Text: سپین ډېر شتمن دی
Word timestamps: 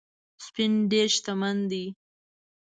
سپین 0.45 0.73
ډېر 0.91 1.07
شتمن 1.15 1.57
دی 1.71 1.85